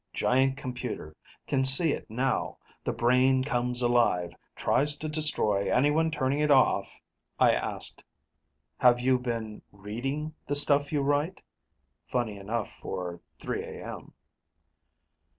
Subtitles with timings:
[0.15, 1.15] "Giant computer...
[1.45, 6.99] can see it now: the brain comes alive, tries to destroy anyone turning it off"
[7.39, 8.03] I asked:
[8.79, 11.39] "Have you been reading the stuff you write?"
[12.07, 14.13] Funny enough for 3 A.M.